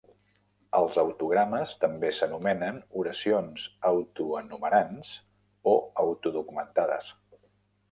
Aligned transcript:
Els 0.77 0.95
autogrames 1.01 1.73
també 1.83 2.09
s'anomenen 2.19 2.79
oracions 3.03 3.67
"auto-enumerants" 3.91 5.13
o 5.75 5.77
"auto-documentades". 6.09 7.15